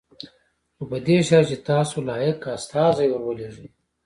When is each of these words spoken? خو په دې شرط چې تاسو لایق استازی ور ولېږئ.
خو 0.75 0.83
په 0.91 0.97
دې 1.07 1.17
شرط 1.27 1.47
چې 1.49 1.57
تاسو 1.69 1.95
لایق 2.09 2.39
استازی 2.55 3.07
ور 3.09 3.21
ولېږئ. 3.25 3.67